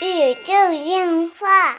[0.00, 0.52] 宇宙
[0.84, 1.76] 电话。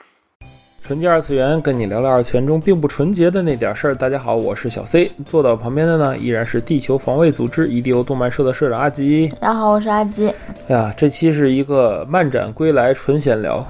[0.84, 3.96] 纯洁二次元，跟你聊聊二次元中并不纯洁的那点事儿。
[3.96, 9.30] 大家好，我是小 C，坐到旁边的呢依然是地球防卫组织 EDO 动漫社的社长阿吉。
[9.40, 10.34] 大家好，我是阿吉。
[10.68, 13.66] 哎呀，这期是一个漫展归来纯闲聊，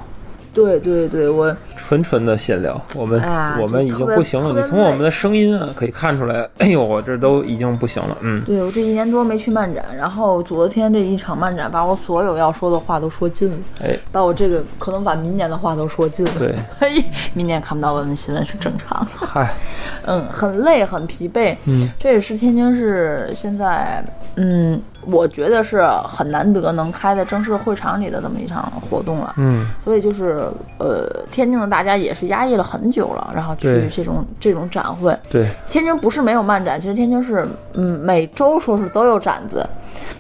[0.54, 2.80] 对对对，我纯纯的闲聊。
[2.96, 8.18] 我们、哎我们已经不行了，你从我们的声音啊可以看出来，哎呦，我这都已经不行了。
[8.22, 16.32] 嗯，对我这一年多没去漫展，然后昨天这一场漫展把我所有要说的话都说尽了，哎，把我这个可能把明年的话都说尽了。
[16.38, 19.26] 对，所 以明年看不到文文新闻是正常的。
[19.26, 19.54] 嗨，
[20.06, 21.56] 嗯，很累，很疲惫。
[21.66, 24.04] 嗯，这也是天津市现在，
[24.36, 29.34] 嗯，我觉得是很难得能开在正式会场里的这么一场活动了。
[29.38, 30.44] 嗯，所以就是，
[30.78, 35.18] 呃，天津的大家也是压抑了很久了，然后去这种这种展会。
[35.30, 39.68] 对，天津不是没有漫展，其实天津是，嗯，每周说是都有展子，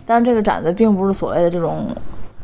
[0.05, 1.87] 但是这个展子并不是所谓的这种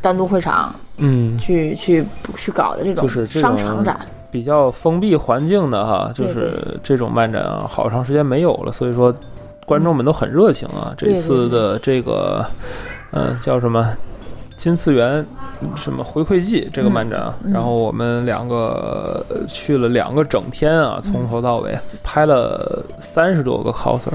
[0.02, 4.00] 单独会场嗯，去去去搞的这种商场展。
[4.30, 9.14] 比较封闭环境的哈，就是这种漫展啊，好长时间没有了，所以说
[9.68, 10.94] 观众们都很热情啊。
[10.98, 12.44] 这次的这个，
[13.12, 13.94] 嗯、叫什么？
[14.58, 15.24] 金次元
[15.76, 24.10] 什么回馈季这个漫展然后我们两个呃去了两个整天啊，从头到尾、拍了三十多个 coser，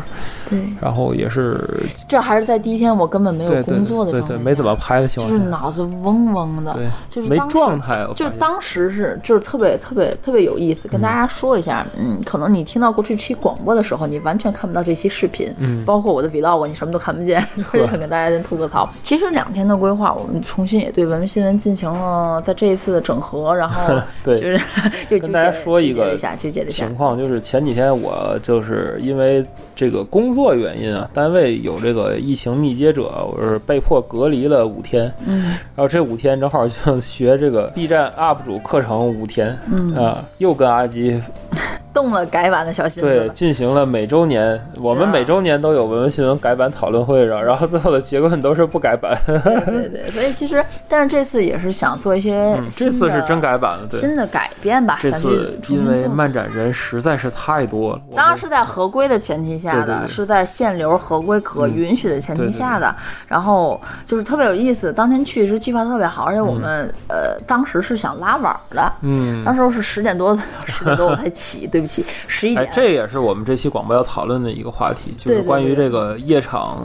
[0.51, 15.84] 对，然后也是这还是在第一天我根本没有工作的对状态下对没怎么拍的情况就是，脑子嗡嗡的，对就是没状态，我就是当时是就是特别特别特别有意思，跟大家说一下，嗯，可能你听到过这期广播的时候，你完全看不到这期视频，嗯。
[15.84, 18.89] 包括我的 vlog，你什么都看不见，就是想跟大家先吐个槽。
[19.03, 24.36] 其实两天的规划，我们重新也对文明新闻进行了在这一次的整合，然后 对。
[24.38, 24.61] 就是
[25.20, 26.16] 跟大家说一个
[26.69, 29.44] 情，况就是前几天我就是因为
[29.75, 35.12] 这个工作原因啊，单位有这个疫情密接者，我是被迫隔离了五天。
[35.27, 41.20] 嗯，然后这五天正好就学这个 B 站 UP 主课程五天，嗯啊，又跟阿吉
[41.93, 43.28] 动了改版的小心思对。
[43.31, 49.15] 进行了每周年，我们每周年都有文文新闻改版讨论会上， 然后最后的结论都是不改版。
[49.27, 54.00] 对对，所以其实，但是这次也是想做一些嗯，这次是真改版了，对。
[54.00, 60.09] 新的改变吧，这次因为漫展人实在是太多了，当然是在合规的前提下的，对对对。
[60.09, 62.89] 是在限流合规可允许的前提下的。
[62.99, 76.83] 嗯然后就是特别有意思，当天去是计划特别好，而且我们、呃当时是想拉晚的，嗯，当时是十点多十点多我才 起，对不起，十一哎点。，这也是我们这期广播要讨论的一个话题，就是关于这个夜场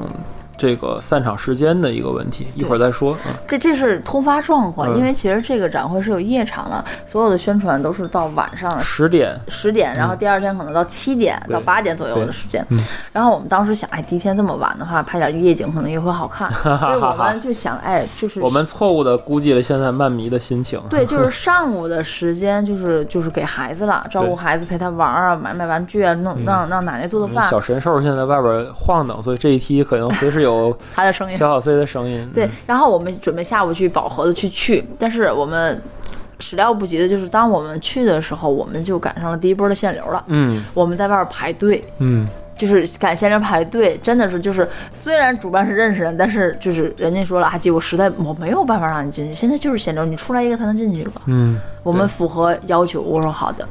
[0.58, 3.16] 这个散场时间的一个问题，一会儿再说。
[3.28, 4.98] 嗯，这这是突发状况，嗯。
[4.98, 11.54] 因为其实这个展会是有夜场的，所有的宣传都是到晚上的十点，十点，然后第二天可能到七点对。
[11.54, 12.66] 到八点左右的时间。
[12.70, 12.80] 嗯。
[13.14, 20.82] 然后我们当时想，哎，第一天这么晚的话，拍点夜景可能也会好看， 所以我们就想，哎，就是我们错误的估计了现在漫迷的心情。
[20.90, 30.47] 对，就是 上午的时间，就是就是给孩子了，照顾孩子，陪他玩啊，买买玩具啊，弄让让奶奶做做饭，小神兽现在在外边晃荡，所以这一期可能随时有
[30.96, 31.38] 他的声音。
[31.38, 32.30] 小小 C 的声音。
[32.34, 35.82] 对嗯，，然后我们准备下午去保和的去去，但是我们
[36.40, 40.24] 始料不及的就是，当我们去的时候，我们就赶上了第一波的限流了。
[40.28, 51.12] 嗯我们在外边排队，嗯，就是赶限流排队，真的是就是，虽然主办是认识人，但是就是人家说了，阿基，我实在我没有办法让你进去，现在就是限流，你出来一个才能进去一个。
[51.26, 53.68] 嗯，我们符合要求，我说好的，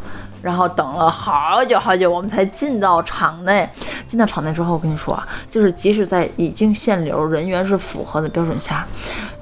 [0.46, 3.68] 然后等了好久好久，我们才进到场内。
[4.06, 8.86] 进到场内之后，我跟你说啊，就是即使在已经限流、人员是符合的标准下，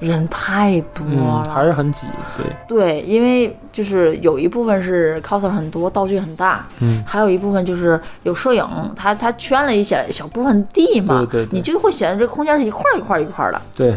[0.01, 2.07] 人太多嗯，了，还是很挤。
[2.35, 8.67] 对，对，因为就是有一部分是 coser 很多，道具很大，嗯，还有一部分就是有摄影，
[8.97, 13.61] 他他圈了一小小部分地嘛，对对对你就会显得这空间是一块儿一块儿一块儿的。
[13.77, 13.95] 对，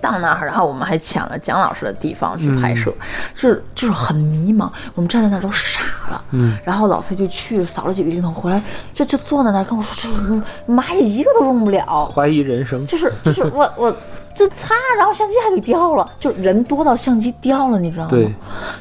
[0.00, 2.94] 到那儿，然后我们还抢了蒋老师的地方去拍嗯摄，
[3.34, 6.22] 就是就是很迷茫，我们站在那儿都傻了。
[6.30, 8.62] 嗯，然后老崔就去扫了几个镜头回来，
[8.92, 12.86] 就就坐在那儿跟我说：“这妈呀，一个都用不了。”怀疑人生。
[12.86, 13.94] 就是就是我我
[14.40, 18.08] 就擦，然后相机还给掉了，就人多到相机掉了，你知道吗？
[18.08, 18.34] 对，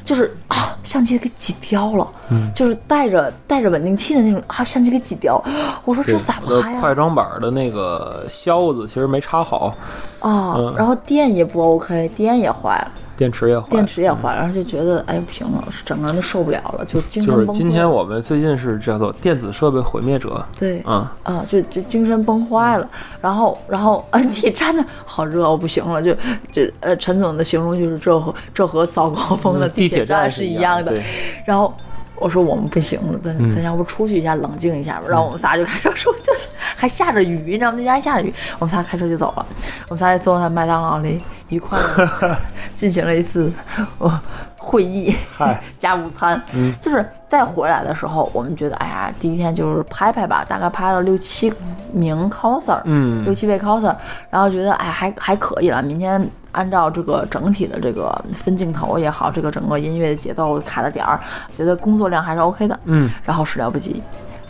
[0.06, 5.52] 就是啊，相机给挤掉了，嗯就是带着带着稳定器的那种啊，相机给挤掉了。
[5.84, 6.80] 我说这咋拍呀？
[6.80, 9.76] 快装板的那个销子其实没插好，
[10.22, 12.92] 啊、嗯然后电也不 OK，电也坏了。
[13.20, 13.66] 电池也坏。
[13.66, 13.72] 了。
[13.72, 17.46] 电池也坏，然后就觉得哎不行了，整个人都受不了了，就精神就是。
[17.48, 22.90] 今天我们最近是叫做电子设备毁灭者，对嗯，啊，就就精神崩坏了，
[23.20, 26.16] 然后然后 NT 站的好热，我不行了，就
[26.50, 31.04] 就呃，陈总的形容就是这和这和早高峰的嗯地铁铁站是一样的对，
[31.46, 31.74] 然后
[32.16, 33.54] 我说我们不行了，咱嗯。
[33.54, 35.06] 咱要不出去一下冷静一下吧。
[35.10, 36.38] 然后我们仨就开车出去了，
[36.80, 37.78] 还下着雨，你知道吗？
[37.78, 39.46] 那家还下着雨，我们仨开车就走了。
[39.90, 42.38] 我们仨就坐在麦当劳里，愉快的
[42.78, 43.52] 进行了一次
[43.98, 44.10] 我
[44.58, 45.14] 会议
[45.78, 46.42] 加午餐。
[46.54, 51.54] 嗯就是再回来的时候，我们觉得哎呀，第一天就是拍拍吧，大概拍了六七
[51.92, 53.94] 名 coser，嗯六七位 coser，
[54.30, 55.84] 然后觉得哎还还可以了。
[55.84, 61.20] 明天按照这个整体的这个分镜头也好，这个整个音乐的节奏卡的点儿，
[61.54, 62.80] 觉得工作量还是 OK 的。
[62.86, 64.02] 嗯，然后始料不及，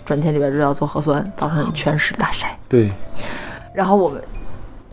[0.09, 2.57] 转天礼拜日要做核酸，早上全市大晒。
[2.67, 2.91] 对，
[3.75, 4.19] 然后我们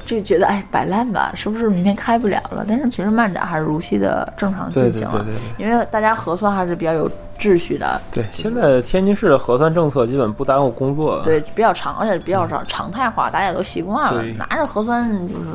[0.04, 2.62] 就觉得哎摆烂吧，是不是明天开不了了？
[2.68, 11.20] 但是其实漫展还是如期的正常进行了，对对对对因为大家核酸还是比较有秩序的，对，现在天津市的核酸政策基本不耽误工作。
[11.22, 14.22] 对，比较常，而且比较常常态化，大家都习惯了。
[14.38, 15.50] 拿着核酸就是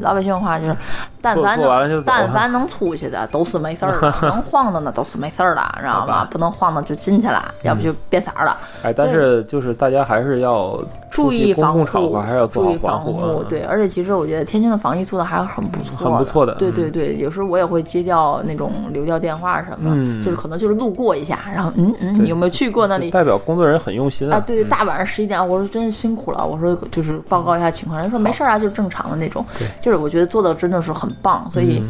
[0.00, 0.76] 老百姓的话就是，
[1.20, 1.60] 但凡
[2.04, 6.28] 但凡能出去的都是没事儿的， 能晃的呢都是没事儿的，知道吧吗？
[6.30, 8.56] 不能晃的就进去了，要不就变色儿了。
[8.82, 10.80] 哎，但是就是大家还是要
[11.10, 13.38] 注意防护共场合，还是要做注好防护。
[13.38, 23.10] 啊对，而且其实我觉得天津的防疫做的还是很不错很不错的对对对，有时候我也会接掉那种流调电话什么，嗯就是可能就是路过一下，然后嗯嗯，你有没有去过那里？
[23.10, 29.44] 代表工作人员很用心啊，对对，大晚上十一点，我说真是辛苦了，我说就是报告一下情况，人说没事啊，就是正常的那种
[29.80, 31.82] 就是我觉得做的真的是很棒，所以，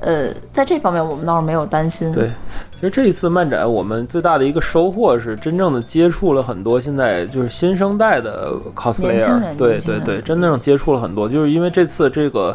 [0.00, 2.12] 呃，在这方面我们倒是没有担心。
[2.12, 2.30] 对，
[2.84, 11.26] 其实这一次漫展，我们最大的一个收获是真正的接触了很多现在就是新生代的 cosplayer，对对对，真正接触了很多。
[11.26, 12.54] 就是因为这次这个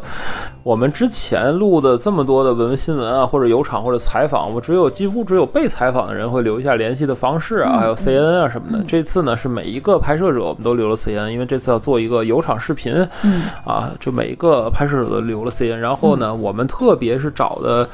[0.61, 8.77] 我们之前录的这么多的文文新闻啊，或者有场或者采访，我只有几乎只有被采访的人会留一下联系的方式啊，嗯还有 CN 啊什么的。
[8.77, 8.85] 嗯。
[8.87, 12.93] 这次呢是每一个拍摄者我们都留了 CN，因为这次要做一个有场视频，
[13.23, 13.45] 嗯。
[13.65, 17.89] 啊，就每一个拍摄者都留了 CN，然后呢，我们特别是找的，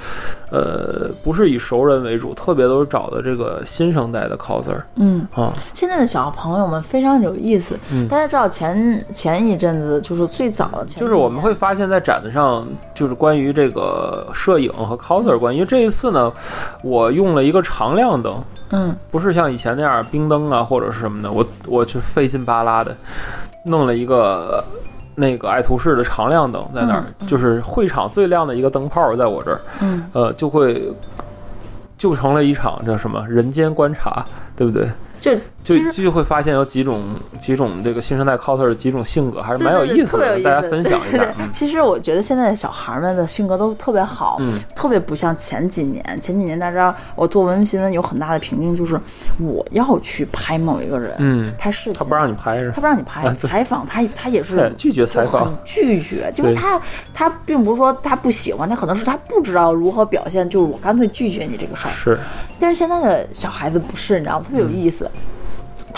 [0.51, 8.07] 呃，不是以熟人为主，特别都是找的这个新生代的 coser 嗯，啊，现在的小朋友们非常有意思，嗯。
[8.07, 16.31] 大家知道前前一阵子就是最早的前，就是我们会发现，在展子上，就是关于这个摄影和 coser 关系，因为这一次呢，
[16.81, 18.35] 我用了一个常亮灯，
[18.69, 18.95] 嗯。
[19.11, 22.95] 不是像以前那样冰灯啊或者是什么的，我我去费劲巴拉的
[23.65, 24.63] 弄了一个。
[25.17, 27.25] 那个爱图仕的常亮灯在那儿，嗯。
[27.25, 30.03] 就是会场最亮的一个灯泡，在我这儿，嗯。
[30.11, 30.93] 呃，就会
[31.97, 34.25] 就成了一场叫什么人间观察，
[34.55, 34.89] 对不对？
[35.21, 35.31] 就
[35.65, 37.01] 就就会发现有几种
[37.39, 41.11] 几种这个新生代 coser 的几种性格，还是蛮有意思的，意思大家分享一。
[41.11, 46.03] 下嗯其实我觉得现在的小孩们的性格都特别好，嗯特别不像前几年。
[46.21, 48.99] 前几年大家，我做文艺新闻有很大的瓶颈，就是
[49.39, 52.71] 我要去拍某一个人，嗯，拍视频，他不让你拍是？
[52.71, 56.79] 他不让你拍 采访，他他也是拒绝采访拒绝，就是他
[57.13, 61.91] 他并不是说他不喜欢，他可能是他不知道如何表现，就是我干脆拒绝你这个事儿。
[61.91, 62.19] 是，
[62.59, 64.45] 但是现在的小孩子不是，你知道吗？
[64.45, 65.05] 特别有意思。
[65.05, 65.11] 他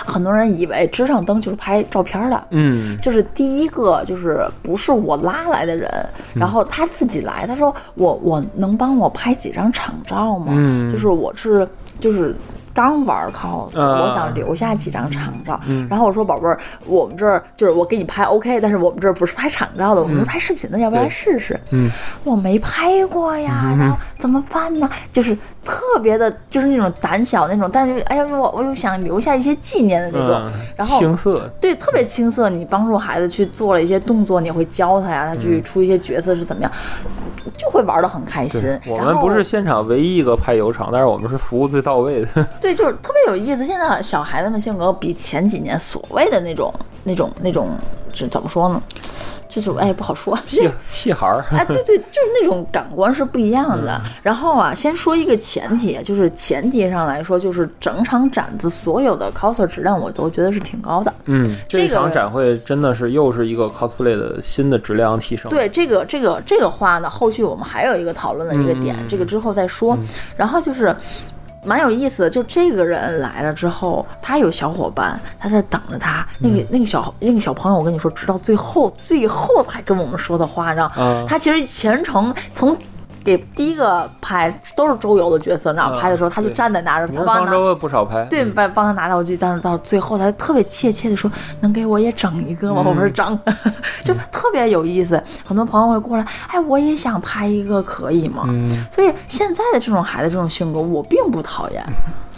[0.06, 2.98] 很多人以为支上灯就是拍照片的，嗯。
[3.02, 5.90] 就是第一个就是不是我拉来的人，
[6.34, 6.40] 嗯。
[6.40, 10.54] 然后他自己来，他说我我能帮我拍几张场照吗？
[10.56, 10.90] 嗯。
[10.90, 11.68] 就是我是
[12.00, 12.36] 就是。
[12.74, 14.04] 刚玩 cos，、啊。
[14.04, 15.60] 我想留下几张场照。
[15.66, 15.88] 嗯。
[15.90, 21.60] 然后我说宝贝儿，我们这儿就是我给你拍 OK，但是我们这儿不是拍场照的，我们是拍视频的，要不要来试试？
[21.72, 21.90] 嗯。
[22.24, 24.90] 我没拍过呀，然后怎么办呢？
[25.12, 32.50] 就是特别的，就是那种胆小那种，但是哎呀，我我又想留下一些纪念的那种，嗯，然后青涩，对，特别青涩。
[32.50, 36.72] 你帮助孩子去做了一些动作，你会教他呀，他去出一些角色是怎么样，
[37.58, 42.28] 就会玩的很开心。，我们不是现场唯一一个拍油场，但是我们是服务最到位的。
[42.60, 43.64] 对，就是特别有意思。
[43.64, 47.70] 现在小孩子们性格比前几年所谓的那种、那种、那种
[48.14, 48.82] 是怎么说呢？
[49.62, 50.38] 就是哎，不好说。
[50.46, 54.00] 屁屁孩儿， 哎，对对，就是那种感官是不一样的。
[54.04, 61.14] 嗯然后啊，先说一个前提，就是前提上来说，就是整场展子所有的 coser 质量，我都觉得是挺高的。
[61.26, 65.50] 嗯，这这个场展会真的是又是一个 cosplay 的新的质量提升。
[65.50, 69.98] 对这个这个这个话呢，后续我们还有一个讨论的一个点，嗯这个之后再说。
[70.36, 70.96] 然后就是。
[71.64, 76.26] 蛮有意思的，就这个人来了之后，他有小伙伴，他在等着他。
[76.40, 81.26] 那个、那个小那个小朋友，我跟你说，直到最后最后才跟我们说的话，让、啊。
[81.28, 82.78] 他其实全程从
[83.28, 85.98] 给第一个拍都是周游的角色，你知道吗？
[85.98, 91.30] 啊拍的时候他就站在那儿，你他帮他拿说方舟不少拍，对，嗯帮帮他拿道具，但是到最后他特别怯怯的说
[91.60, 93.38] ：“能给我也整一个吗？”嗯我说：“整。
[94.02, 95.22] ”就特别有意思。
[95.46, 98.46] 很多朋友会过来，哎，我也想拍一个，可以吗？
[98.48, 101.84] 嗯，所以现在的这种孩子这种性格，我并不讨厌。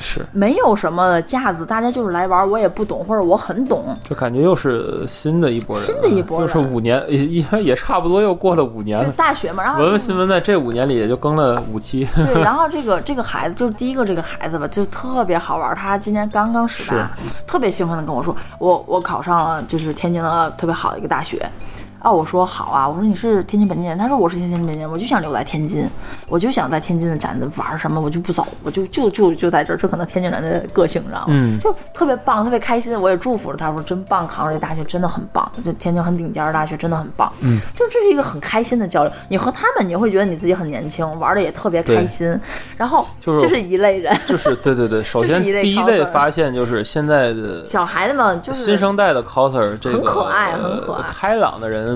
[0.01, 9.11] 是，没有什么架子，大家就是来玩，我也不懂，或者我很懂，就感觉又是新的一波人啊，新的一波人就是五年，也也也差不多又过了五年就。
[9.11, 15.75] 大学嘛，然后文文新闻在这五年里也就更了五期，对，然后这个这个孩子就是第一个这个孩子吧，就特别好玩。
[15.75, 17.09] 他今年刚刚十八，
[17.47, 21.49] 特别兴奋的跟我说，我我考上了就是天津的特别好的一个大学。
[21.99, 25.87] 啊，我说好啊，我说你是天津本地人，他说我是天津本地人，我就想留在天津，
[26.27, 31.25] 我就想在天津的展子玩什么，我就不走，我就就就就在这儿，这可能天津人的个性，你知道吗？
[31.29, 31.59] 嗯？
[31.59, 42.39] 就特别棒，特别开心，我也祝福了他，说真棒，考上这大学真的很棒，就天津很顶尖儿的大学真的很棒，嗯，就这是一个很开心的交流，你和他们你会觉得你自己很年轻，玩的也特别开心，
[42.77, 51.88] 然后就是这是一类人，就是对 对对， 首先第一类发现就是现在的小孩子们就是新生代的 coser 这个很可爱很可爱呃开朗的人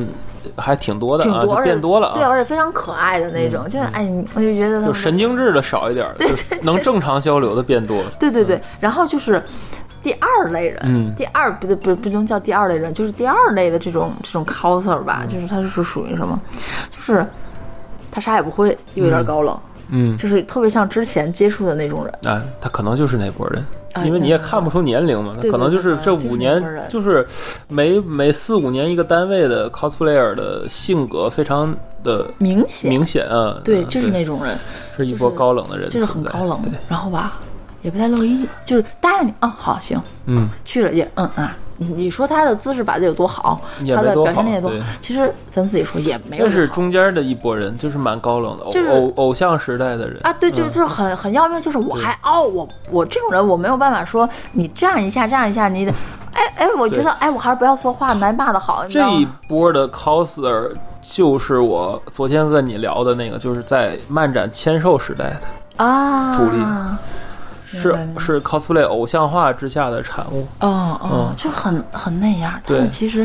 [0.58, 2.30] 还挺多的啊，就变多了对，啊。
[2.30, 8.12] 而且非常可爱的那种，就是哎，你我就觉得就神经质的少一点对，对对能正常交流的变多了。
[8.20, 9.42] 对对对，然后就是
[10.02, 16.40] 第二类人，嗯第二不对不不能叫第二类人，就是第二类的这种这种 coser 吧，嗯就是他是属于什么，
[16.90, 17.26] 就是
[18.12, 19.58] 他啥也不会，又有点高冷，
[19.90, 22.34] 嗯就是特别像之前接触的那种人。
[22.34, 23.66] 啊，他可能就是那波人。
[23.94, 27.26] 啊因为你也看不出年龄嘛，他可能就是这五年，就是
[27.68, 34.58] 每每四五年一个单位的 cosplayer 的性格非常的明显，明显啊，对，嗯就是那种人，
[34.98, 37.40] 是一波高冷的人就是很高冷，，然后吧，
[37.82, 41.56] 也不太乐意，就是答应你，嗯，好，行，嗯，去了也嗯啊，
[41.88, 43.60] 你你说他的姿势摆的有多好，
[43.96, 55.92] 他的表现力有多好，其实咱自己说也没有那是中间的一波人，就是蛮高冷的，偶就是偶偶像时代的人啊，对，就嗯就是很很要命，就是我还哦，我我这种人我没有办法说你这样一下这样一下，你得，
[56.34, 59.28] 哎哎，我觉得哎，我还是不要说话，挨骂的好，这一？
[59.48, 60.72] 波的 coser
[61.02, 66.58] 就是我昨天跟你聊的那个，就是在漫展签售时代的，啊，主力
[67.78, 70.48] 是是 cosplay 偶像化之下的产物。
[70.60, 73.22] 哦哦嗯，就很很那样，但对是其实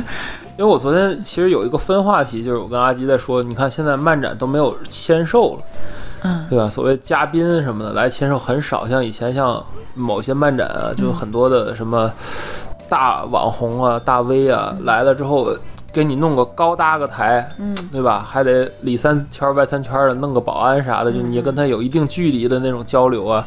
[0.56, 5.62] 因为我昨天其实有一个分话题，就是我跟阿吉在说，你看现在漫展都没有签售了，
[6.22, 6.68] 嗯对吧？
[6.68, 9.64] 所谓嘉宾什么的来签售很少，像以前像
[9.94, 12.10] 某些漫展啊，就很多的什么
[12.88, 15.48] 大网红啊、大 V 啊来了之后，
[15.92, 18.24] 给你弄个高搭个台，嗯对吧？
[18.26, 23.46] 还得里三圈外三圈的弄个保安啥的，就嗯你跟他有一定距离的那种交流啊。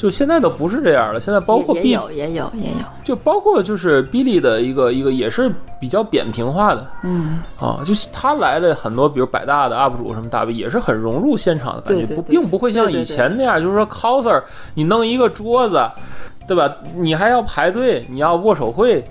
[0.00, 14.42] 就现在都不是这样了，现在包括也有也有也有，就包括就是哔哩的一个一个也是比较扁平化的嗯，啊，就是他来的很多，比如百大的 UP 主什么大 V 也是很融入现场的感觉，不对对对并不会像以前那样，就是说 coser
[14.72, 15.78] 你弄一个桌子，
[16.48, 16.74] 对吧？
[16.96, 19.04] 你还要排队，你要握手会。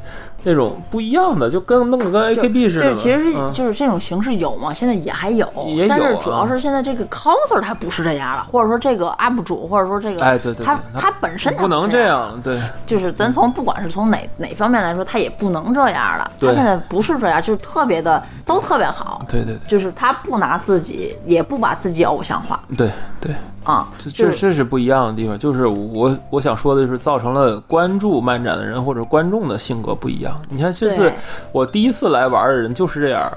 [0.43, 2.91] 那种不一样的，就跟弄个跟 AKB 似的嘛。
[2.91, 3.51] 就是其实是嗯。
[3.53, 12.59] 就是这种形式有吗，现在也还有，也有但是主啊要是现在这个 coser 他不是这样了，或者说这个 UP 主，或者说这个，哎对对对他他他本身他不能这这，样，对。
[12.85, 22.59] 就是咱从不管是从哪哪方面来说，他也不能这样了，他现在不是这样，就是特别的都特别好，对对就是他不拿自己，也不把自己偶像化。
[22.77, 23.35] 对对对，
[23.69, 25.37] 啊，这这这是不一样的地方。
[25.37, 30.35] 就是我我想说的就是，造成了关注漫展的人或者观众的性格不一样。
[30.49, 31.11] 你看这次
[31.51, 33.31] 我第一次来玩的人就是这样。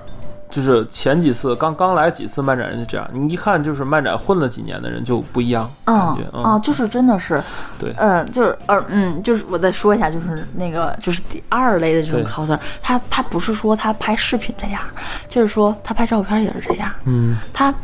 [0.53, 7.43] 就是前几次刚刚来几次漫展人就这样，你一看就是漫展混了几年的人就不一样，感嗯觉嗯啊，就是真的是，
[7.79, 14.83] 对嗯，就是呃嗯，就是我再说一下，就是那个就是第二类的这种 coser，他他不是说他拍视频这样，
[15.27, 17.75] 就是说他拍照片也是这样，嗯，他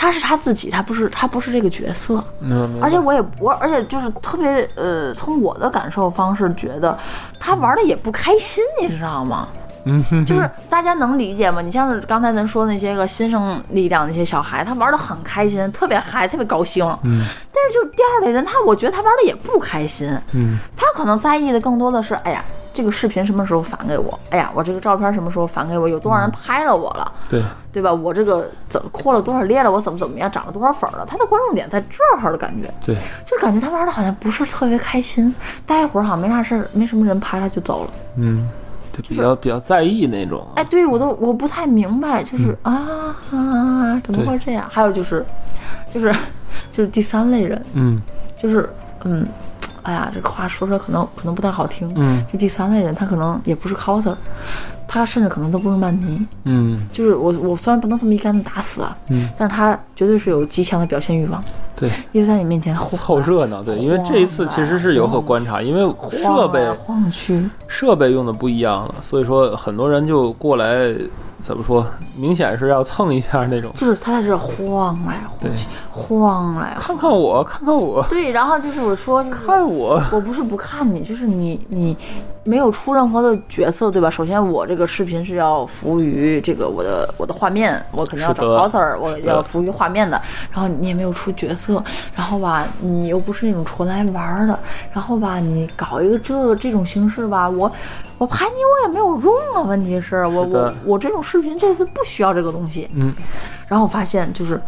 [0.00, 6.98] 他是他自己，他不是他不是这个角色，嗯，而且我也我而且就是特别呃，从我的感受方式觉得
[7.38, 9.46] 他玩的也不开心，你知道吗？
[9.84, 11.60] 嗯就是大家能理解吗？
[11.60, 16.84] 你像是刚才咱说那些个新生力量那些小孩，他玩的很开心，特别嗨，特别高兴。
[17.02, 22.42] 嗯但是就是第二类人，他我觉得他玩的也不开心，嗯他可能在意的更多的是，哎呀，
[22.72, 24.18] 这个视频什么时候返给我？
[24.30, 25.88] 哎呀，我这个照片什么时候返给我？
[25.88, 27.12] 有多少人拍了我了？
[27.28, 27.92] 对，对吧？
[27.92, 29.70] 我这个怎么扩了多少列了？
[29.70, 30.30] 我怎么怎么样？
[30.30, 31.04] 涨了多少粉了？
[31.06, 35.34] 他的关注点在这儿的感觉，对，就感觉他玩的好像不是特别开心，
[35.66, 37.90] 待一会儿好像没啥事儿，没什么人拍他就走了。
[38.16, 38.48] 嗯，
[38.92, 44.66] 就比较比较在意那种，哎，对我都我不太明白，就是、啊啊，怎么会这样？
[44.70, 45.24] 还有就是，
[45.92, 46.14] 就是
[46.70, 48.00] 就是第三类人，嗯
[48.40, 48.68] 就是
[49.04, 49.26] 嗯，
[49.82, 52.24] 哎呀，这个话说出来可能可能不太好听，嗯。
[52.32, 54.14] 就第三类人，他可能也不是 coser，
[54.86, 56.80] 他甚至可能都不是曼尼，嗯。
[56.92, 61.40] 就是我我虽然不能这么一竿子打死啊，嗯，但是他绝对是有极强的表现欲望，
[61.76, 70.94] 对，一直在你面前晃凑热闹，对，因为这一次其实是有所观察，因为设备晃去，设备用的不一样了，所以说很多人就过来
[71.40, 73.70] 怎么说，明显是要蹭一下那种。
[73.74, 81.96] 就是他在这晃来晃去，晃来晃看看我，看看我，对，然后就是我说，就是看我，我不是不看你，就是你你
[82.50, 84.10] 没有出任何的角色，对吧？
[84.10, 90.20] 首先我这个视频是要服务于这个我的我的画面，我肯定要找 coser，我要服务于画面的。
[90.50, 91.80] 然后你也没有出角色，
[92.12, 94.58] 然后吧，你又不是那种纯来玩儿的，
[94.92, 97.70] 然后吧，你搞一个这这种形式吧，我
[98.18, 99.62] 我拍你我也没有用啊。
[99.62, 103.14] 问题是我是我我这种视频这次不需要这个东西，嗯，
[103.68, 104.60] 然后我发现就是。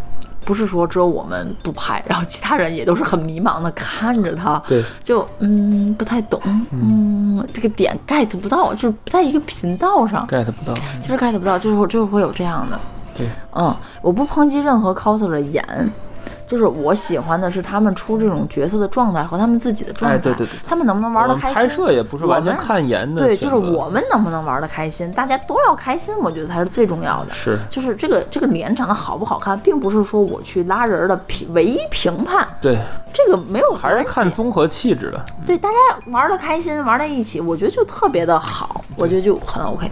[0.45, 6.41] 不是说只有我们不拍，然后其他人也都是很迷茫的看着他，对，就嗯不太懂，
[6.73, 10.75] 嗯这个点 get 不到，就是不在一个频道上，get 不到。
[11.01, 12.79] 就是 get 不到，就是就是会有这样的，
[13.17, 15.65] 对，嗯，我不抨击任何 coser 的演，
[16.53, 21.55] 就是我喜欢的是他们出这种角色的状态和他们自己的状态，哎对对对对他们能不能玩我们的开心？
[21.55, 27.33] 拍摄也不是完全看颜的对，就是我们能不能玩的开心，大家都要开心，我觉得才是最重要的。
[27.33, 32.79] 是就是这个这个脸长得好不好看，并不是说我去拉人的评唯一评判，对，
[33.15, 35.25] 这个没有还是看综合气质的。
[35.47, 35.77] 对大家
[36.11, 39.91] 玩的开心，玩在一起，我觉得就特别的好，我觉得就很 OK。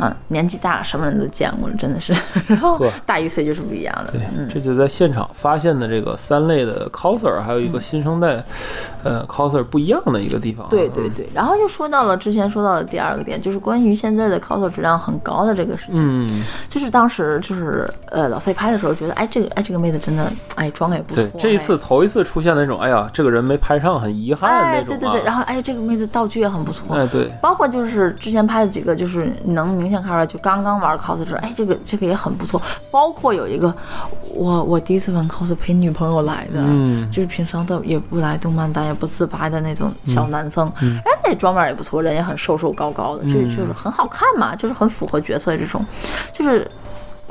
[0.00, 2.14] 嗯，年纪大，什么人都见过了，真的是。
[2.46, 4.12] 然后大一岁就是不一样的。
[4.12, 8.44] 对，嗯，这就在现场发现的这个三类的 coser，还有一个新生代，
[9.02, 10.70] 呃，coser 不一样的一个地方啊。
[10.70, 11.28] 对对对。
[11.34, 15.96] 然后就说到了之前说到的第二个点，就是关于现在的 coser 质量很高的这个事情。
[15.96, 24.98] 嗯，就是当时就是呃老 C 拍的时候，觉得哎这个哎这个妹子真的哎妆也不错对，，这一次哎头一次出现那种，哎呀，这个人没拍上，很遗憾哎那种啊。
[25.00, 32.62] 对对对，然后哎这个妹子道具也很不错，哎对，包括就是之前拍的几个，就是你能明显看出来，就刚刚玩 cos 的时候，哎，这个这个也很不错。
[32.90, 33.74] 包括有一个，
[34.32, 45.84] 我我第一次玩 cos 陪女朋友来的，嗯就是平常的也不来动漫展，也不自拍的那种小男生，哎，那妆面也不错，人也很瘦瘦高高的，就嗯就是很好看嘛，就是很符合角色这种，
[46.32, 46.70] 就是。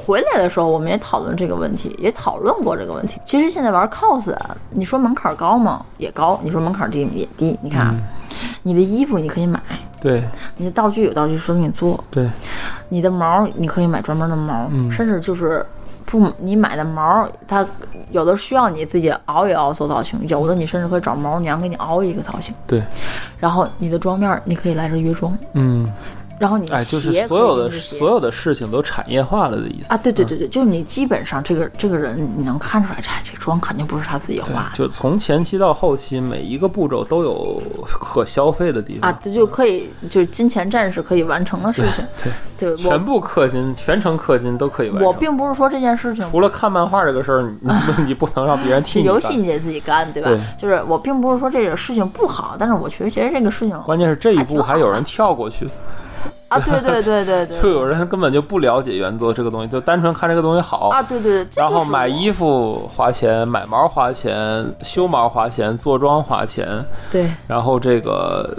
[0.03, 3.21] 回来的时候，我们也讨论这个问题，也讨论过这个问题。
[3.23, 5.85] 其实现在玩 cos 啊，你说门槛高吗？
[5.99, 6.39] 也高。
[6.43, 7.55] 你说门槛低也低。
[7.61, 7.95] 你看啊，
[8.63, 9.59] 你的衣服你可以买，
[9.99, 10.23] 对。
[10.57, 12.29] 你的道具有道具师给你做，对，
[12.89, 15.65] 你的毛你可以买专门的毛，嗯甚至就是
[16.05, 17.65] 不你买的毛，它
[18.11, 22.53] 有的需要你自己熬一熬做造型，有的你甚至可以找毛娘给你熬一个造型。
[22.67, 22.83] 对，
[23.39, 25.91] 然后你的妆面儿你可以来这约妆，嗯，
[26.41, 34.69] 然后你哎，就是所有的所有的事情都产业化了的意思啊，对对对对，就是你基本上这个这个人你能看出来，这这妆肯定不是他自己对画的。
[34.73, 42.03] 就从前期到后期，每一个步骤都有可消费的地方啊，这就可以，就是金钱战士可以完成的事情。
[42.57, 45.05] 对，对，全部氪金，全程氪金都可以完成。
[45.05, 50.29] 我并不是说这件事情除了看漫画这个事儿，你你 你不能让别人替你干游戏你得自己干，对吧？
[50.29, 55.67] 对就是我并不是说这个事情不好，但是我确实觉得这个事情关键是这一步还有人跳过去，
[56.49, 66.67] 啊，对对对对对， 就有人根本就不了解原作这个东西，就单纯看这个东西好，啊，对对，对然后买衣服花钱，买毛花钱，修毛花钱，做妆花钱，
[67.11, 67.31] 对。
[67.47, 68.57] 然后这个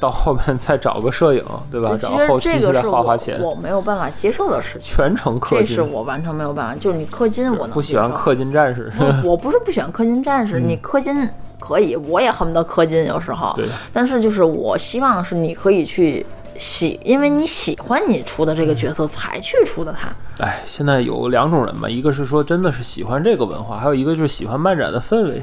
[0.00, 1.90] 到后面再找个摄影，对吧？
[1.90, 5.82] 就找后期再个是花花钱，我没有办法接受的事情，全程氪金这是。
[5.82, 6.74] 我完全没有办法。
[6.80, 8.90] 就是你氪金，我能不喜欢氪金战士，
[9.22, 11.28] 我不是不喜欢氪金战士，嗯你氪金
[11.60, 13.52] 可以，我也恨不得氪金，有时候。
[13.56, 13.68] 对。
[13.92, 16.24] 但是就是我希望是你可以去
[16.58, 20.08] 喜，因为你喜欢你出的这个角色才去出的它。
[20.44, 25.42] 哎，现在有两种人嘛，一个是说真的是喜欢这个文化，还有一个就是喜欢漫展的氛围。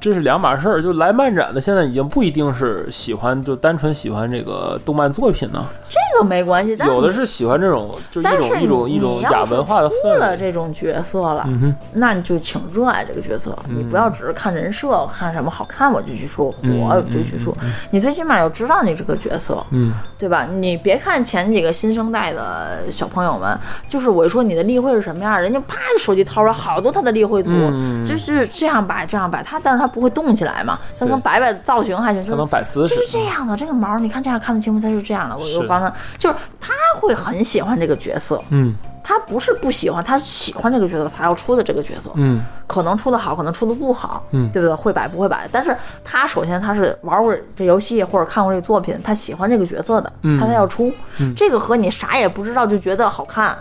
[0.00, 10.18] 这是两码事儿，就来漫展的现在已经不一定是喜欢，就单纯喜欢这个动漫作品呢，这个没关系，但有的是喜欢这种就一种一种一种你要是亚文化的出氛围。
[10.18, 17.56] 了这种角色了，嗯，那你就请热爱这个角色，你不要只是看人设，看什么好看我就去说，火嗯我就去说，
[17.90, 20.46] 你最起码要知道你这个角色，嗯，对吧？
[20.46, 23.58] 你别看前几个新生代的小朋友们，
[23.88, 28.04] 就是我一说你的例会是什么样，人家啪手机掏出来好多他的例会图，嗯。
[28.04, 32.94] 就是这样摆这样摆，他但是他不会动起来嘛，他能摆摆造型还行，就他是能摆姿势。
[32.94, 35.36] 就，是这样的，这个毛你看这样看得清楚，它是这样的。
[35.36, 35.58] 我是。
[35.58, 38.74] 我刚才就是他会很喜欢这个角色，嗯。
[39.02, 42.10] 他不是不喜欢，他是喜欢这个角色才要出的这个角色。
[42.14, 42.42] 嗯。
[42.66, 44.50] 可能出的好，可能出的不好，嗯。
[44.50, 44.74] 对不对？
[44.74, 45.74] 会摆不会摆，但是
[46.04, 50.38] 他首先他是玩过这游戏或者看过这个作品，他喜欢这个角色的，嗯。
[50.38, 50.92] 他才要出。
[51.18, 51.32] 嗯。
[51.34, 53.56] 这个和你啥也不知道就觉得好看，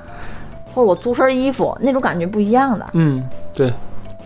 [0.74, 3.74] 或者我租身衣服那种感觉不一样的，嗯，对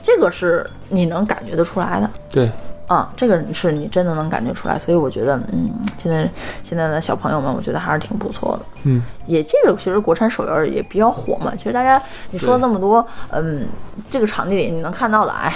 [0.04, 2.10] 这个是你能感觉得出来的。
[2.32, 2.50] 对，
[2.88, 6.30] 啊、这个是你真的能感觉出来，所以我觉得，嗯，现在
[6.64, 8.66] 现在的小朋友们，我觉得还是挺不错的。
[8.84, 9.02] 嗯。
[9.26, 13.66] 也借着其实国产手游也比较火嘛，其实大家你说了那么多，嗯，
[14.10, 15.54] 这个场地里你能看到的，哎，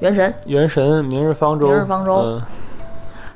[0.00, 2.42] 原神，原神、明日方舟、明日方舟嗯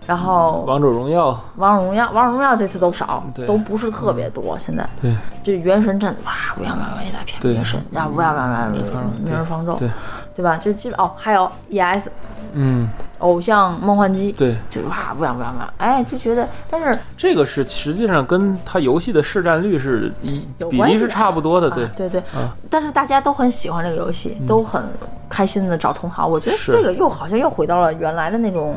[0.07, 4.59] 然后王者荣耀，王者荣耀，王者荣耀这次都少，都不是特别多。
[4.59, 9.89] 现在对就原神阵哇，乌泱乌泱一大片，原神呀，乌泱乌泱乌泱方明日方舟，对，
[10.35, 10.57] 对吧？
[10.57, 12.09] 就基本哦，还有 ES
[12.55, 24.83] 嗯，偶像梦幻机，对，就哇乌泱乌泱乌泱，哎，就觉得，但是这个是实际上跟它游戏的市占率是一比例是差不多的，对啊，对对啊，但是大家都很喜欢这个游戏，都很
[25.29, 26.29] 开心的找同行。
[26.29, 28.75] 我觉得这个又好像又回到了原来的那种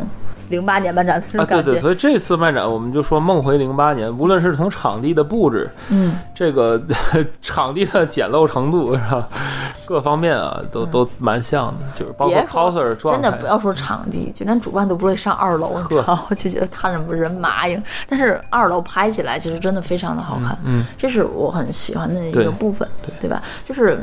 [0.54, 1.80] 零八年漫展的那啊，对对。
[1.80, 6.80] 所以这次漫展我们就说梦回零八年，无论是从场地的布置，嗯，这个
[7.42, 9.28] 场地的简陋程度是吧，
[9.86, 17.82] 各方面啊都都蛮像的，就是包括 coser 状态，真的不要说场地，就连主办都不会上二楼，你知道 就觉得看着人麻硬。
[18.08, 22.88] 但是二楼拍起来其实真的非常的好看，嗯，这是我很喜欢的一个部分，
[23.20, 23.42] 对吧？
[23.64, 24.00] 就是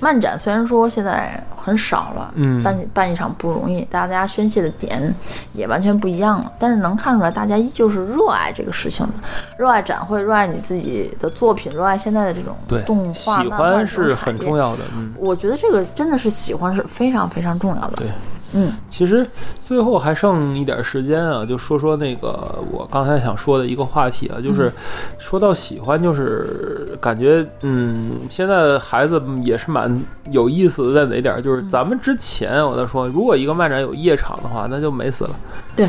[0.00, 5.14] 漫展虽然说现在很少了，嗯办办一场不容易，大家宣泄的点
[5.52, 9.12] 也完全不一样了，但是能看出来大家依旧是热爱这个事情的，
[9.58, 17.96] 热爱展会，热爱你自己的作品，热爱现在的这种，动画、喜欢是很重要的，嗯，我觉得这个真的是喜欢是非常非常重要的。
[17.96, 18.06] 对。
[18.52, 19.26] 嗯，其实
[19.60, 24.72] 最后还剩一点时间啊，就说说那个我刚才想说的一个话题啊，就是
[25.18, 31.40] 说到喜欢，就是感觉嗯，现在孩子也是蛮有意思的，在哪点儿？
[31.40, 35.30] 就是咱们之前我在说，如果一个漫展有夜场的话，那就美死了。
[35.76, 35.88] 对，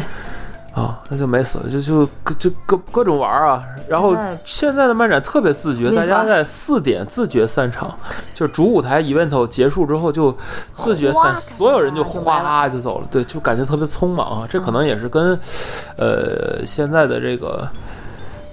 [0.73, 3.61] 啊，那就没死，就就各就各各种玩啊。
[3.89, 7.93] 然后现在的漫展特别自觉，大家在四点自觉散场，
[8.33, 10.35] 就是主舞台 event 结束之后就
[10.75, 14.47] 自觉散，所有人就哗啦就走了，对，就感觉特别匆忙啊。
[14.49, 15.37] 这可能也是跟
[15.97, 17.67] 呃现在的这个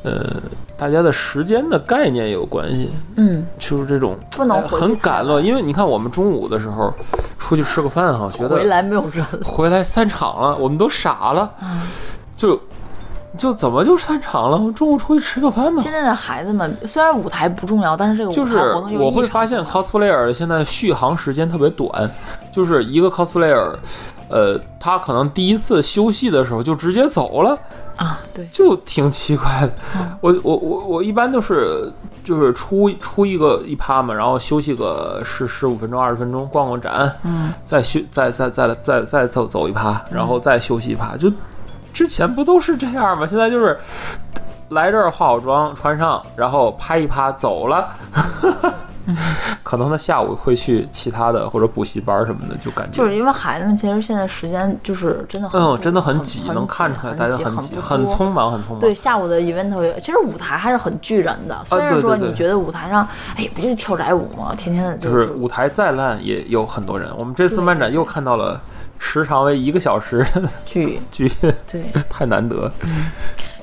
[0.02, 0.24] 呃
[0.78, 5.44] 大家的时间的概念有关系，嗯，就是这种不能很赶乱。
[5.44, 6.94] 因为你看我们中午的时候
[7.36, 9.26] 出去吃个饭哈，觉得回来没有人。
[9.44, 11.80] 回来散场了，我们都傻了，嗯
[12.36, 12.58] 就
[13.36, 14.56] 就怎么就散场了？
[14.56, 15.82] 我中午出去吃个饭呢？
[15.82, 22.10] 现在的孩子们虽然舞台不重要，但是这个舞就是台活动又我会发现 cosplayer 现在续航时间特别短，
[22.50, 23.74] 就是一个 cosplayer，
[24.28, 27.58] 呃，他可能第一次休息的时候就直接走了，
[27.96, 29.70] 啊，对，就挺奇怪的。
[29.96, 31.92] 嗯我我我我一般都是
[32.24, 41.16] 就是出出一个一趴嘛，然后休息个十十五分钟二十分钟，逛逛展，嗯，再休再再再再再走走一趴，然后再休息一趴。
[41.16, 41.30] 就
[41.98, 43.26] 之前不都是这样吗？
[43.26, 43.76] 现在就是
[44.68, 47.88] 来这儿化好妆，穿上，然后拍一拍走了。
[49.64, 58.78] 可能他下午会去其他的或者补习班什么的，就感觉就是因为孩子们其实现在时间就是真的很嗯，真的很很挤，很能看出来大家很很挤，很匆忙，很匆忙。
[58.78, 61.58] 对，下午的 event 也其实舞台还是很聚人的。
[61.64, 64.54] 虽然说你觉得舞台上，哎，不就是跳宅舞吗？
[64.56, 67.10] 天天的就是是舞台再烂也有很多人。
[67.18, 68.60] 我们这次漫展又看到了
[68.98, 71.30] 时长为一个小时 的剧， 剧，
[71.70, 71.82] 对。
[72.10, 72.70] 太难得。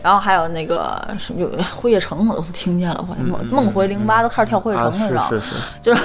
[0.02, 6.02] 然后还有那个什么有辉夜城，我都是听见了，我梦嗯嗯梦回零八都开始跳辉夜啊，城了，是你知道吗是是，就是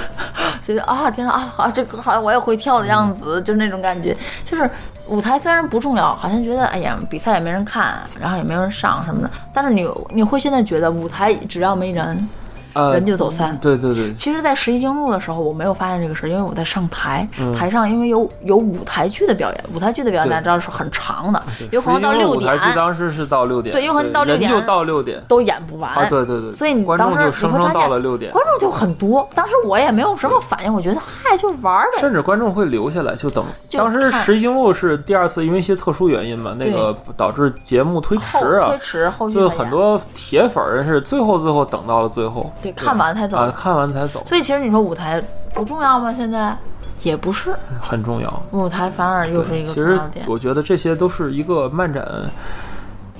[0.61, 4.17] 觉得啊天呐啊啊这歌好像我也会跳的样子，就是那种感觉。
[4.43, 4.67] 就是
[5.07, 12.27] 舞台虽然不重要，好像觉得哎呀比赛也没人看，然后也没人上什么的，但是你你会现在觉得舞台只要没人，
[12.73, 13.57] 呃，人就走散。
[13.61, 17.53] 对对对，其实，在十一经路的时候，我没有发现这个事，因为我在上台，嗯。
[17.53, 20.31] 台上因为有有舞台剧的表演，舞台剧的表演对。
[20.31, 22.37] 大家知道是很长的，有可能到六点。
[22.37, 25.21] 舞台剧点当时是到六点，对有可能到六点就到六点。
[25.27, 25.91] 都演不完。
[25.91, 31.99] 啊，对对对，所以你观众就当时你生生到会发现了六点，观众就很多，当时我也没有什么反应，我觉得嗨就玩儿呗。
[31.99, 33.43] 甚至观众会留下来就等。
[33.69, 45.21] 就当时十一经路是第二次，因为一些特殊原因嘛，那个导致节目推迟啊推，迟后续就很多铁粉儿是最后最后等到了最后，对看完才走啊，看完才走，所以其实你说舞台
[45.53, 46.13] 不重要吗？
[46.13, 46.55] 现在
[47.03, 48.43] 也不是，很重要。
[48.51, 50.25] 舞台反而又是，一个其实重要的点。
[50.29, 52.07] 我觉得这些都是一个漫展，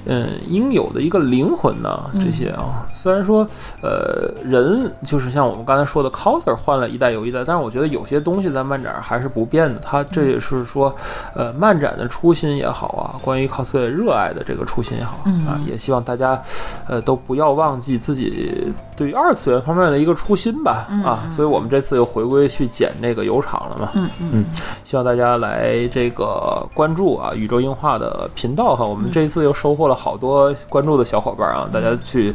[0.05, 2.09] 嗯，应有的一个灵魂呢。
[2.13, 3.47] 嗯这些啊，虽然说，
[3.81, 9.79] 呃，人就是像我们刚才说的，coser 换了一代又一代，但是我觉得有些东西在漫展还是不变的。
[9.83, 10.95] 它这也是说，
[11.33, 16.39] 呃，漫展的初心也好啊，关于 cosplay 热爱的这个初心也好嗯啊，也希望大家，
[16.87, 18.71] 呃，都不要忘记自己
[19.01, 20.85] 对于二次元方面的一个初心吧。
[21.03, 23.89] 啊，所以我们这次又回归去剪这个油厂了嘛。
[23.95, 24.45] 嗯嗯嗯，
[24.83, 32.31] 希望大家来这个关注啊宇宙硬化的频道哈，我们这一次又收获了好多关注的小伙伴啊，大家去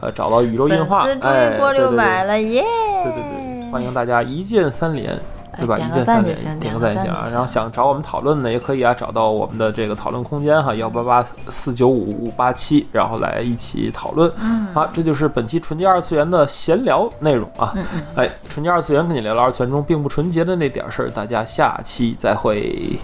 [0.00, 2.62] 呃找到宇宙硬化，粉丝终哎，于过六百了耶！
[3.02, 3.22] 对对
[3.62, 5.18] 对，欢迎大家一键三连。
[5.60, 5.78] 对吧？
[5.78, 7.28] 一键三连点个赞就行啊。
[7.30, 14.30] 然后想找我们讨论的也可以啊，找到我们的这个讨论空间哈，幺八八四九五五八七，然后来一起讨论。
[14.40, 17.72] 嗯好，这就是本期纯洁二次元的闲聊内容啊。
[17.76, 22.98] 嗯嗯，哎，纯洁二次元跟你聊聊二次元中并不纯洁的那点事儿，大家下期再会。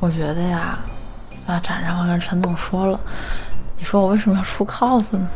[0.00, 0.78] 我觉得呀，
[1.46, 2.98] 啊，展上我跟陈总说了，
[3.78, 5.28] 你说我为什么要出 cos 呢？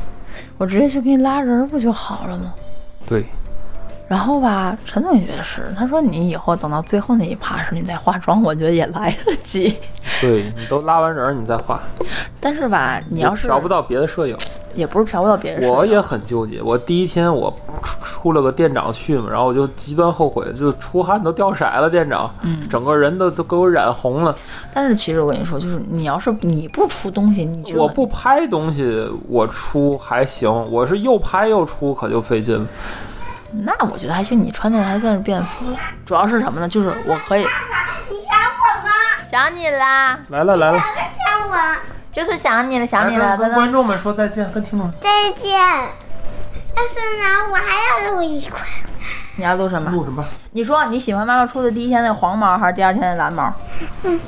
[0.59, 2.53] 我直接去给你拉人儿不就好了吗？
[3.09, 3.25] 对，
[4.09, 9.75] 然后吧，陈总也觉得是，他说你以后等到最后那一趴时你再化妆，我觉得也来得及。
[10.21, 11.81] 对你都拉完人你再化，
[12.41, 14.37] 但是吧，你要是嫖不到别的摄影。
[14.77, 16.61] 也不是嫖不到别人，我也很纠结。
[16.61, 17.51] 我第一天我
[17.83, 24.37] 出出了个店长训嘛，然后我就极端后悔，就出汗都掉色了，店长，嗯整个人都都给我染红了。
[24.75, 32.67] 但是其实我跟你说，就是你要是你不出东西，你就我不拍东西，我出还行，我是又拍又出，可就费劲了。
[33.53, 35.65] 那我觉得还行，你穿的还算是便服。
[36.05, 36.69] 主要是什么呢？
[36.69, 38.91] 就是我可以你想我吗？
[39.31, 41.77] 想你啦，来了来了，想我。
[42.13, 43.53] 就是想你了，想你了，来跟。
[43.53, 44.95] 观众们说再见，跟听众们。
[45.01, 45.59] 再见。
[46.75, 48.59] 但是呢，我还要录一块。
[49.37, 49.91] 你要录什么？
[49.91, 50.25] 录什么？
[50.53, 53.53] 你说你喜欢妈妈出的第一天那黄毛，还是第二天的蓝毛？
[54.05, 54.19] 嗯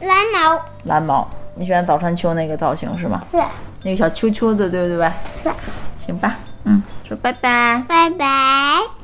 [0.00, 1.26] 蓝毛蓝毛。
[1.54, 3.22] 你喜欢早川秋那个造型是吗？
[3.32, 3.38] 是，
[3.82, 5.10] 那个小秋秋的，对不对？
[5.42, 5.50] 是。
[5.98, 6.36] 行吧，
[6.68, 7.82] 嗯，说拜拜。
[7.88, 8.97] 拜拜。